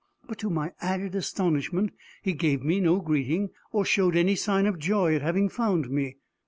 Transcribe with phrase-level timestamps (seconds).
[0.27, 1.91] But, to my added astonishment,
[2.23, 6.17] he gave me no greeting, or showed any sign of joy at having found me.